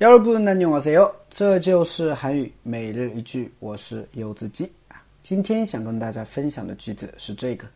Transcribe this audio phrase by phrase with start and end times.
[0.00, 5.02] 여러분안녕하세요，这就是韩语每日一句，我是柚子鸡啊。
[5.22, 7.68] 今天想跟大家分享的句子是这个：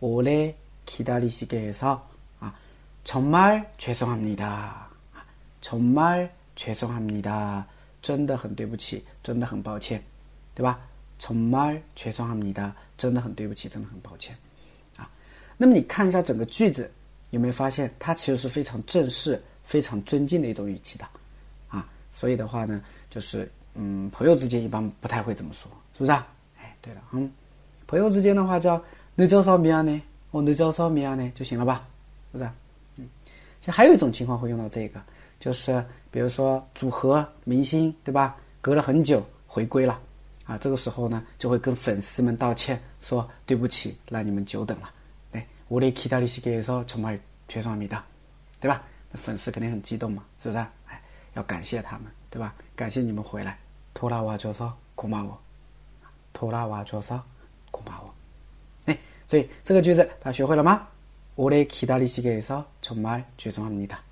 [0.00, 2.00] 오래기다리시게해서
[2.40, 2.54] 啊，
[3.04, 4.88] 정말죄송합니 다，
[5.60, 7.66] 정말죄송합니 다，
[8.00, 10.02] 真的很对不起，真的很抱歉，
[10.54, 10.80] 对吧？
[11.18, 14.34] 정말죄송합니 다， 真的很对不起，真的很抱歉。
[15.59, 16.89] 那么你看一下整个句子。
[17.31, 21.05] 有没有发现，它其实是非常正式、非常尊敬的一种语气的，
[21.67, 26.27] 啊，所以的话呢，就是嗯，朋友之间一般不太会这么说，是不是啊？
[26.59, 27.31] 哎，对了，嗯，
[27.85, 28.83] 朋友之间的话叫
[29.13, 30.01] “那叫什么名呢？
[30.31, 31.87] 哦，那叫什么名呢？”就行了吧？
[32.31, 32.49] 是不是？
[32.95, 33.07] 嗯，
[33.59, 34.99] 其实还有一种情况会用到这个，
[35.39, 38.35] 就是比如说组合明星，对吧？
[38.59, 39.99] 隔了很久回归了，
[40.45, 44.89] 啊，这个时候呢，就会跟粉丝们道歉，说对不起，让你们久等了。
[45.68, 48.04] 오래기다리시게해서정말죄송합니 다，
[48.60, 48.82] 对吧？
[49.10, 50.58] 那粉丝肯定很激动嘛，是不是？
[50.86, 51.00] 哎，
[51.34, 52.54] 要感谢他们，对吧？
[52.76, 53.58] 感谢你们回来。
[53.94, 55.36] 돌아와줘서고마 워，
[56.32, 57.22] 돌아와줘서고마
[57.72, 58.12] 워。
[58.86, 60.88] 哎，所以这个句子他学会了吗？
[61.36, 64.02] 오래기다리시게해서정말죄송합니 다。